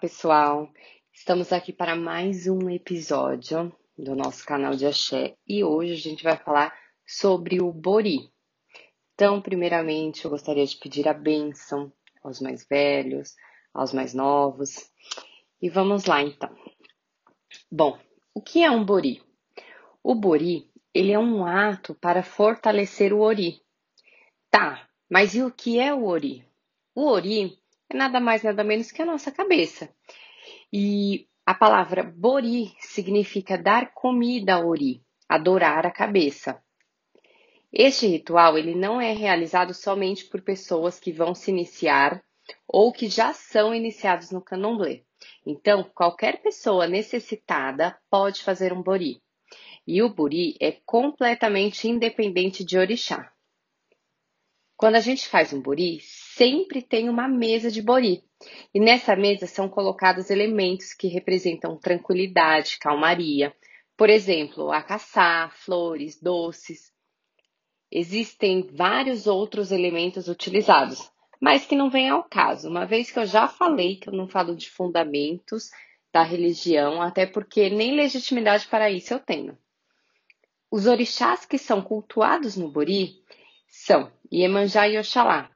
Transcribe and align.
pessoal! 0.00 0.72
Estamos 1.12 1.52
aqui 1.52 1.74
para 1.74 1.94
mais 1.94 2.46
um 2.46 2.70
episódio 2.70 3.70
do 3.98 4.16
nosso 4.16 4.46
canal 4.46 4.74
de 4.74 4.86
Axé 4.86 5.36
e 5.46 5.62
hoje 5.62 5.92
a 5.92 5.96
gente 5.96 6.24
vai 6.24 6.38
falar 6.38 6.74
sobre 7.06 7.60
o 7.60 7.70
Bori. 7.70 8.32
Então, 9.12 9.42
primeiramente, 9.42 10.24
eu 10.24 10.30
gostaria 10.30 10.64
de 10.64 10.74
pedir 10.78 11.06
a 11.06 11.12
bênção 11.12 11.92
aos 12.24 12.40
mais 12.40 12.66
velhos, 12.66 13.34
aos 13.74 13.92
mais 13.92 14.14
novos. 14.14 14.90
E 15.60 15.68
vamos 15.68 16.06
lá 16.06 16.22
então. 16.22 16.48
Bom, 17.70 17.98
o 18.32 18.40
que 18.40 18.64
é 18.64 18.70
um 18.70 18.82
Bori? 18.82 19.22
O 20.02 20.14
Bori, 20.14 20.66
ele 20.94 21.12
é 21.12 21.18
um 21.18 21.44
ato 21.44 21.94
para 21.94 22.22
fortalecer 22.22 23.12
o 23.12 23.20
Ori. 23.20 23.60
Tá, 24.50 24.88
mas 25.10 25.34
e 25.34 25.42
o 25.42 25.52
que 25.52 25.78
é 25.78 25.92
o 25.92 26.06
Ori? 26.06 26.42
O 26.94 27.04
Ori 27.06 27.59
é 27.90 27.96
nada 27.96 28.20
mais, 28.20 28.44
nada 28.44 28.62
menos 28.62 28.92
que 28.92 29.02
a 29.02 29.04
nossa 29.04 29.32
cabeça. 29.32 29.92
E 30.72 31.26
a 31.44 31.52
palavra 31.52 32.04
Bori 32.04 32.72
significa 32.78 33.58
dar 33.58 33.92
comida 33.92 34.54
a 34.54 34.64
Ori, 34.64 35.02
adorar 35.28 35.84
a 35.84 35.90
cabeça. 35.90 36.62
Este 37.72 38.06
ritual 38.06 38.56
ele 38.56 38.76
não 38.76 39.00
é 39.00 39.12
realizado 39.12 39.74
somente 39.74 40.24
por 40.26 40.40
pessoas 40.40 41.00
que 41.00 41.10
vão 41.10 41.34
se 41.34 41.50
iniciar 41.50 42.22
ou 42.66 42.92
que 42.92 43.08
já 43.08 43.32
são 43.32 43.74
iniciados 43.74 44.30
no 44.30 44.40
candomblé. 44.40 45.02
Então, 45.44 45.82
qualquer 45.92 46.40
pessoa 46.42 46.86
necessitada 46.86 47.98
pode 48.08 48.42
fazer 48.42 48.72
um 48.72 48.82
bori. 48.82 49.20
E 49.84 50.00
o 50.00 50.08
bori 50.08 50.56
é 50.60 50.72
completamente 50.86 51.88
independente 51.88 52.64
de 52.64 52.78
orixá. 52.78 53.32
Quando 54.76 54.96
a 54.96 55.00
gente 55.00 55.28
faz 55.28 55.52
um 55.52 55.60
bori, 55.60 56.00
sempre 56.40 56.80
tem 56.80 57.10
uma 57.10 57.28
mesa 57.28 57.70
de 57.70 57.82
bori. 57.82 58.24
E 58.72 58.80
nessa 58.80 59.14
mesa 59.14 59.46
são 59.46 59.68
colocados 59.68 60.30
elementos 60.30 60.94
que 60.94 61.06
representam 61.06 61.76
tranquilidade, 61.76 62.78
calmaria. 62.78 63.54
Por 63.94 64.08
exemplo, 64.08 64.72
a 64.72 64.82
caçá, 64.82 65.50
flores, 65.52 66.18
doces. 66.18 66.90
Existem 67.92 68.66
vários 68.72 69.26
outros 69.26 69.70
elementos 69.70 70.28
utilizados, 70.28 71.10
mas 71.38 71.66
que 71.66 71.76
não 71.76 71.90
vem 71.90 72.08
ao 72.08 72.24
caso, 72.24 72.70
uma 72.70 72.86
vez 72.86 73.10
que 73.10 73.18
eu 73.18 73.26
já 73.26 73.46
falei 73.46 73.96
que 73.96 74.08
eu 74.08 74.14
não 74.14 74.26
falo 74.26 74.56
de 74.56 74.70
fundamentos 74.70 75.68
da 76.10 76.22
religião, 76.22 77.02
até 77.02 77.26
porque 77.26 77.68
nem 77.68 77.94
legitimidade 77.94 78.66
para 78.66 78.90
isso 78.90 79.12
eu 79.12 79.18
tenho. 79.18 79.58
Os 80.70 80.86
orixás 80.86 81.44
que 81.44 81.58
são 81.58 81.82
cultuados 81.82 82.56
no 82.56 82.70
Bori 82.70 83.22
são 83.68 84.10
Iemanjá 84.32 84.88
e 84.88 84.98
Oxalá, 84.98 85.50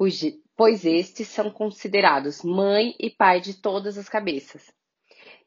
pois, 0.00 0.18
pois 0.56 0.86
estes 0.86 1.28
são 1.28 1.50
considerados 1.50 2.42
mãe 2.42 2.94
e 2.98 3.10
pai 3.10 3.38
de 3.38 3.60
todas 3.60 3.98
as 3.98 4.08
cabeças. 4.08 4.72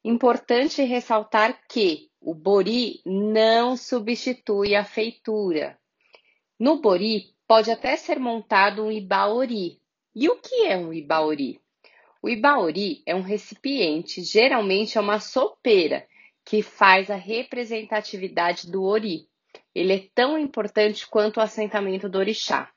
Importante 0.05 0.83
ressaltar 0.83 1.59
que 1.67 2.11
o 2.21 2.35
Bori 2.35 3.01
não 3.03 3.75
substitui 3.75 4.75
a 4.75 4.83
feitura. 4.83 5.75
No 6.59 6.79
Bori 6.79 7.33
pode 7.47 7.71
até 7.71 7.95
ser 7.95 8.19
montado 8.19 8.83
um 8.83 8.91
Ibaori. 8.91 9.81
E 10.13 10.29
o 10.29 10.35
que 10.35 10.67
é 10.67 10.77
um 10.77 10.93
Ibaori? 10.93 11.59
O 12.21 12.29
Ibaori 12.29 13.01
é 13.07 13.15
um 13.15 13.21
recipiente, 13.21 14.21
geralmente 14.21 14.99
é 14.99 15.01
uma 15.01 15.19
sopeira, 15.19 16.05
que 16.45 16.61
faz 16.61 17.09
a 17.09 17.15
representatividade 17.15 18.69
do 18.69 18.83
Ori. 18.83 19.27
Ele 19.73 19.93
é 19.93 20.07
tão 20.13 20.37
importante 20.37 21.07
quanto 21.07 21.37
o 21.37 21.41
assentamento 21.41 22.07
do 22.07 22.19
orixá. 22.19 22.71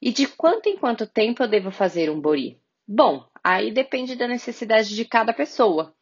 E 0.00 0.12
de 0.12 0.26
quanto 0.26 0.68
em 0.68 0.76
quanto 0.76 1.06
tempo 1.06 1.42
eu 1.42 1.48
devo 1.48 1.70
fazer 1.70 2.10
um 2.10 2.20
bori? 2.20 2.60
Bom, 2.86 3.26
aí 3.42 3.72
depende 3.72 4.14
da 4.14 4.28
necessidade 4.28 4.94
de 4.94 5.04
cada 5.04 5.32
pessoa. 5.32 5.94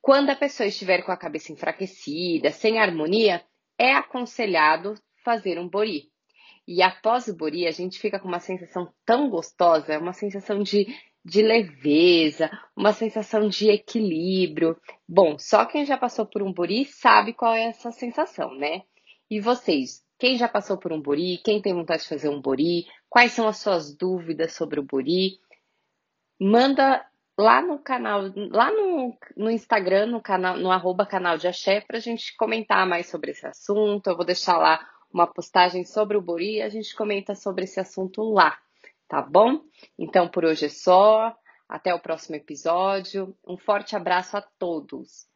Quando 0.00 0.30
a 0.30 0.36
pessoa 0.36 0.66
estiver 0.66 1.02
com 1.02 1.10
a 1.10 1.16
cabeça 1.16 1.52
enfraquecida, 1.52 2.50
sem 2.50 2.78
harmonia, 2.78 3.42
é 3.78 3.92
aconselhado 3.92 4.94
fazer 5.24 5.58
um 5.58 5.68
bori. 5.68 6.10
E 6.66 6.82
após 6.82 7.26
o 7.28 7.36
bori, 7.36 7.66
a 7.66 7.70
gente 7.70 7.98
fica 7.98 8.18
com 8.18 8.28
uma 8.28 8.40
sensação 8.40 8.92
tão 9.04 9.30
gostosa, 9.30 9.98
uma 9.98 10.12
sensação 10.12 10.62
de, 10.62 10.86
de 11.24 11.42
leveza, 11.42 12.50
uma 12.76 12.92
sensação 12.92 13.48
de 13.48 13.70
equilíbrio. 13.70 14.76
Bom, 15.08 15.38
só 15.38 15.64
quem 15.64 15.84
já 15.84 15.96
passou 15.96 16.26
por 16.26 16.42
um 16.42 16.52
bori 16.52 16.84
sabe 16.84 17.32
qual 17.32 17.54
é 17.54 17.64
essa 17.64 17.90
sensação, 17.90 18.54
né? 18.54 18.82
E 19.30 19.40
vocês, 19.40 20.02
quem 20.18 20.36
já 20.36 20.48
passou 20.48 20.78
por 20.78 20.92
um 20.92 21.00
bori? 21.00 21.38
Quem 21.44 21.60
tem 21.60 21.74
vontade 21.74 22.02
de 22.02 22.08
fazer 22.08 22.28
um 22.28 22.40
bori? 22.40 22.86
Quais 23.08 23.32
são 23.32 23.48
as 23.48 23.58
suas 23.58 23.96
dúvidas 23.96 24.52
sobre 24.52 24.78
o 24.78 24.82
bori? 24.82 25.40
Manda 26.40 27.04
lá 27.38 27.62
no 27.62 27.78
canal, 27.78 28.22
lá 28.50 28.70
no, 28.70 29.16
no 29.36 29.50
Instagram, 29.50 30.06
no 30.06 30.20
canal, 30.20 30.56
no 30.56 30.70
arroba 30.70 31.06
canal 31.06 31.38
de 31.38 31.46
Axé, 31.46 31.80
para 31.80 31.98
a 31.98 32.00
gente 32.00 32.36
comentar 32.36 32.86
mais 32.86 33.08
sobre 33.08 33.30
esse 33.30 33.46
assunto. 33.46 34.08
Eu 34.08 34.16
vou 34.16 34.26
deixar 34.26 34.58
lá 34.58 34.86
uma 35.12 35.26
postagem 35.26 35.84
sobre 35.84 36.16
o 36.16 36.22
bori 36.22 36.56
e 36.56 36.62
a 36.62 36.68
gente 36.68 36.94
comenta 36.94 37.34
sobre 37.34 37.64
esse 37.64 37.80
assunto 37.80 38.22
lá, 38.22 38.58
tá 39.08 39.22
bom? 39.22 39.62
Então 39.98 40.28
por 40.28 40.44
hoje 40.44 40.66
é 40.66 40.70
só. 40.70 41.34
Até 41.68 41.94
o 41.94 42.00
próximo 42.00 42.34
episódio. 42.34 43.36
Um 43.46 43.58
forte 43.58 43.94
abraço 43.94 44.38
a 44.38 44.40
todos. 44.40 45.28